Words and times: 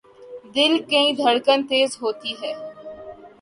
دل 0.55 0.73
کی 0.89 1.03
دھڑکن 1.19 1.59
تیز 1.69 1.97
ہوتی 2.01 2.31
ہے 2.41 2.51